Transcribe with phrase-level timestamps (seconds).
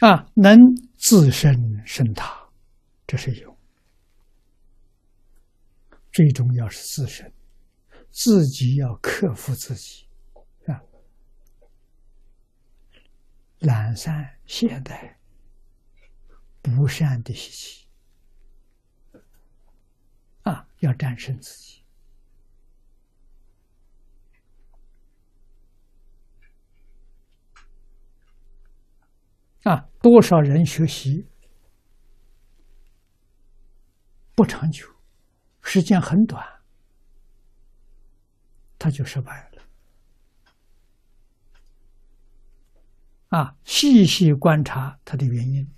[0.00, 0.58] 啊，能
[0.96, 2.48] 自身生他，
[3.06, 3.58] 这是有。
[6.12, 7.32] 最重要是自身，
[8.10, 10.06] 自己要克服自己
[10.66, 10.80] 啊，
[13.58, 15.14] 懒散懈怠、
[16.62, 17.86] 不善的习气
[20.42, 21.77] 啊，要战胜自己
[29.68, 29.88] 啊。
[30.00, 31.26] 多少人学习
[34.36, 34.86] 不长久，
[35.60, 36.62] 时间很短，
[38.78, 39.62] 他就失败了。
[43.30, 45.68] 啊，细细观察他的原因，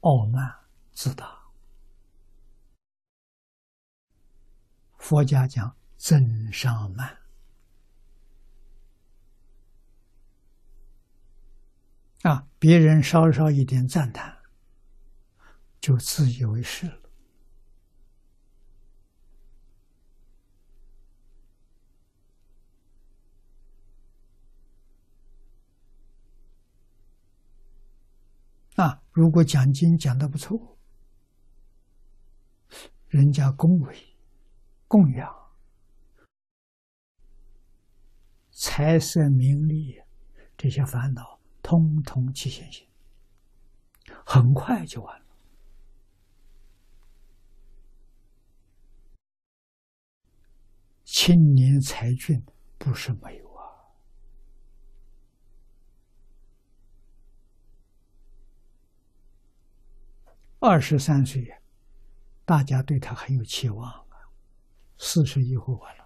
[0.00, 0.54] 傲慢
[0.92, 1.38] 自大。
[4.98, 7.25] 佛家讲增上慢。
[12.22, 12.48] 啊！
[12.58, 14.36] 别人稍稍一点赞叹，
[15.80, 17.02] 就自以为是了。
[28.76, 29.02] 啊！
[29.12, 30.76] 如果讲经讲的不错，
[33.08, 34.16] 人家恭维、
[34.88, 35.32] 供养、
[38.50, 40.02] 财色名利
[40.56, 41.35] 这些烦恼。
[41.66, 42.86] 通通起现行，
[44.24, 45.26] 很快就完了。
[51.04, 52.40] 青年才俊
[52.78, 53.66] 不是没有啊，
[60.60, 61.52] 二十三岁，
[62.44, 64.06] 大家对他很有期望啊，
[64.98, 66.05] 四十以后完了。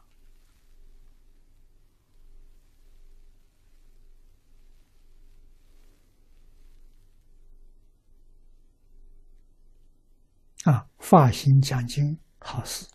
[10.65, 12.87] 啊，发心讲经好事，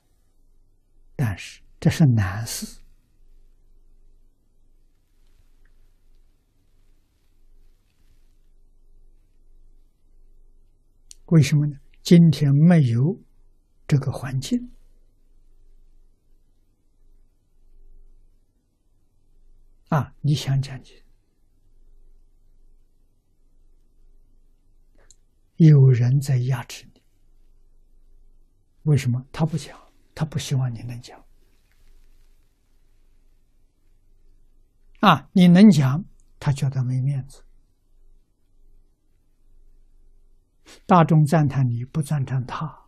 [1.15, 2.81] 但是这是难事。
[11.27, 11.79] 为什么呢？
[12.03, 13.19] 今天没有
[13.87, 14.71] 这个环境
[19.89, 20.13] 啊！
[20.21, 20.95] 你想讲经，
[25.55, 26.94] 有人在压制你。
[28.85, 29.79] 为什么他不讲？
[30.15, 31.21] 他不希望你能讲
[35.01, 35.29] 啊！
[35.33, 36.05] 你能讲，
[36.39, 37.43] 他觉得没面子。
[40.85, 42.87] 大众赞叹你不赞叹他，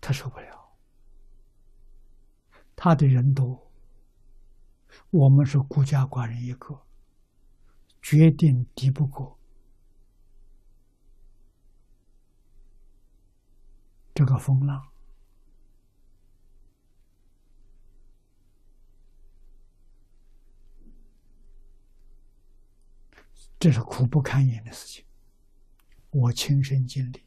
[0.00, 0.76] 他受不了。
[2.76, 3.70] 他的人多，
[5.10, 6.80] 我们是孤家寡人一个，
[8.02, 9.37] 决定敌不过。
[14.18, 14.90] 这个风浪，
[23.60, 25.06] 这是苦不堪言的事情，
[26.10, 27.24] 我亲身经历。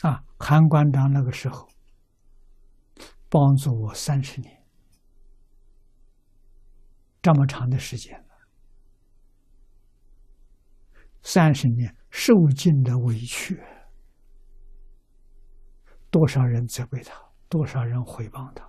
[0.00, 1.68] 啊，韩馆长那个时候
[3.28, 4.64] 帮助我三十年，
[7.20, 8.25] 这么长的时间。
[11.28, 13.60] 三十年受尽的委屈，
[16.08, 18.64] 多少人责备他，多少人诽谤他，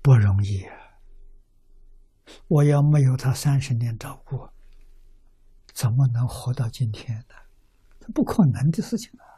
[0.00, 0.76] 不容易啊！
[2.46, 4.48] 我要没有他三十年照顾，
[5.74, 7.34] 怎么能活到今天呢？
[7.98, 9.37] 这不可能的事情啊！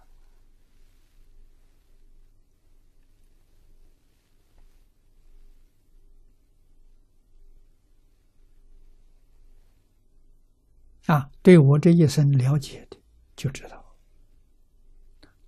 [11.11, 12.97] 啊，对我这一生了解的，
[13.35, 13.97] 就知道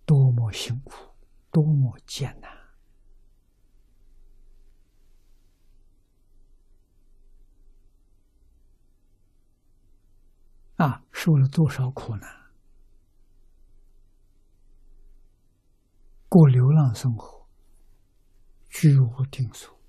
[0.04, 0.92] 多么辛苦，
[1.52, 2.50] 多么艰难
[10.78, 12.28] 啊，受了多少苦难，
[16.28, 17.46] 过流浪生活，
[18.68, 19.81] 居无定所。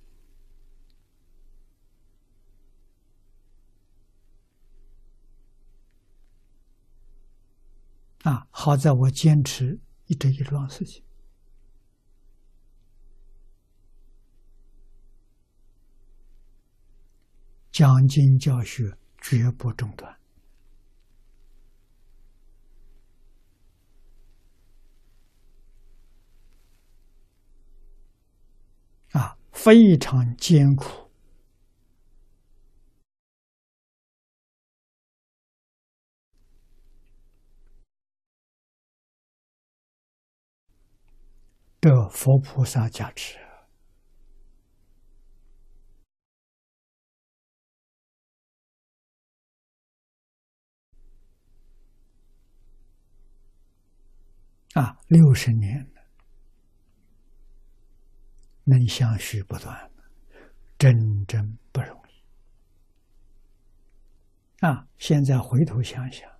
[8.23, 8.47] 啊！
[8.51, 11.03] 好在我坚持一直一桩事情，
[17.69, 20.17] 讲经教学绝不中断。
[29.11, 31.02] 啊，非常艰苦。
[41.83, 43.37] 得佛菩萨加持
[54.75, 55.85] 啊，六十年
[58.63, 59.91] 能相续不断，
[60.77, 62.23] 真真不容易
[64.65, 64.87] 啊！
[64.97, 66.31] 现在回头想想，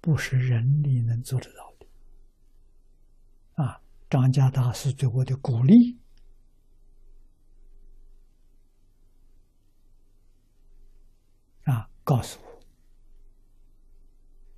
[0.00, 1.69] 不是人力能做得到。
[4.10, 5.96] 张家大师对我的鼓励
[11.62, 12.60] 啊，告诉我，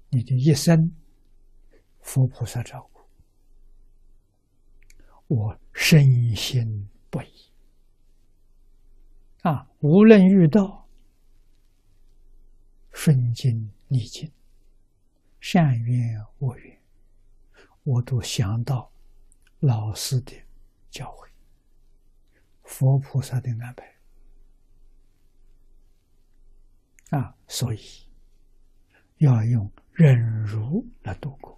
[0.09, 0.91] 你的一生
[2.01, 3.03] 佛菩萨照顾，
[5.27, 7.53] 我深信不疑
[9.43, 9.69] 啊！
[9.81, 10.89] 无论遇到
[12.91, 14.33] 顺境逆境、
[15.41, 16.81] 善缘恶缘，
[17.83, 18.91] 我都想到。
[19.63, 20.33] 老师的
[20.91, 21.29] 教诲，
[22.65, 23.95] 佛菩萨的安排
[27.17, 27.81] 啊，所以
[29.19, 31.57] 要用忍辱来度过。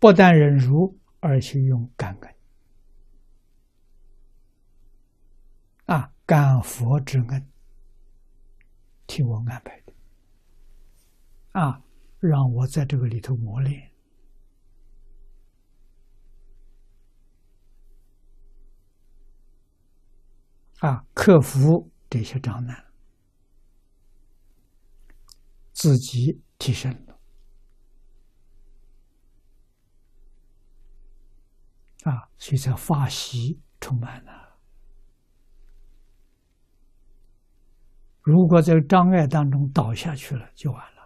[0.00, 2.34] 不但忍辱，而且用感恩
[5.84, 7.48] 啊，感佛之恩，
[9.06, 9.92] 替我安排的
[11.52, 11.80] 啊，
[12.18, 13.91] 让我在这个里头磨练。
[20.82, 22.84] 啊，克服这些障碍，
[25.72, 27.18] 自己提升了。
[32.10, 34.58] 啊，所以才发喜充满了。
[38.22, 41.02] 如果在障碍当中倒下去了，就完了。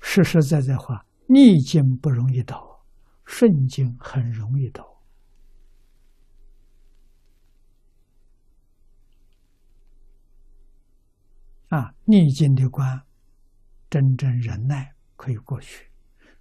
[0.00, 2.71] 实实在在话，逆境不容易倒。
[3.24, 5.02] 顺境很容易倒
[11.68, 11.94] 啊！
[12.04, 13.06] 逆境的关，
[13.88, 15.90] 真正忍耐可以过去，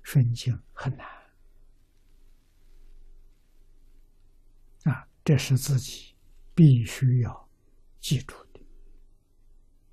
[0.01, 1.07] 顺境很难
[4.83, 5.07] 啊！
[5.23, 6.15] 这是自己
[6.53, 7.49] 必须要
[7.99, 8.59] 记住的，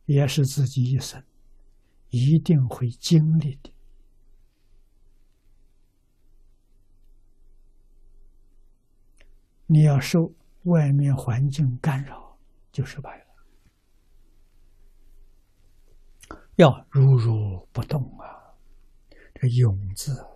[0.06, 1.22] 也是自己一生
[2.08, 3.70] 一定会经历的。
[9.70, 10.32] 你要受
[10.64, 12.38] 外面环境干扰，
[12.72, 13.24] 就失败了。
[16.56, 18.56] 要如如不动啊！
[19.34, 20.26] 这“勇”字，“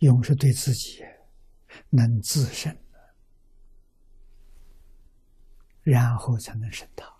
[0.00, 1.04] 勇”是对自己
[1.88, 2.76] 能自胜，
[5.82, 7.10] 然后才能胜他。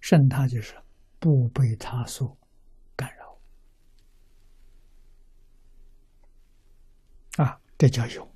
[0.00, 0.80] 胜他就是
[1.18, 2.38] 不被他所
[2.94, 3.38] 干扰
[7.44, 7.60] 啊！
[7.76, 8.29] 这叫勇。